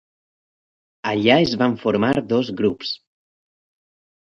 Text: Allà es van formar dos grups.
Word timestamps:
Allà 1.11 1.35
es 1.49 1.53
van 1.65 1.77
formar 1.85 2.11
dos 2.33 2.51
grups. 2.63 2.97